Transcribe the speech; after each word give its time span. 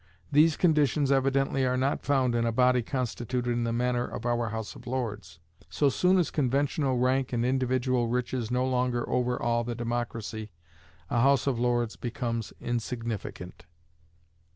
These 0.31 0.57
conditions 0.57 1.11
evidently 1.11 1.63
are 1.63 1.77
not 1.77 2.01
found 2.01 2.33
in 2.33 2.43
a 2.43 2.51
body 2.51 2.81
constituted 2.81 3.51
in 3.51 3.65
the 3.65 3.71
manner 3.71 4.03
of 4.03 4.25
our 4.25 4.49
House 4.49 4.73
of 4.75 4.87
Lords. 4.87 5.37
So 5.69 5.89
soon 5.89 6.17
as 6.17 6.31
conventional 6.31 6.97
rank 6.97 7.31
and 7.33 7.45
individual 7.45 8.07
riches 8.07 8.49
no 8.49 8.65
longer 8.65 9.07
overawe 9.07 9.61
the 9.61 9.75
democracy, 9.75 10.49
a 11.11 11.21
House 11.21 11.45
of 11.45 11.59
Lords 11.59 11.97
becomes 11.97 12.51
insignificant. 12.59 13.65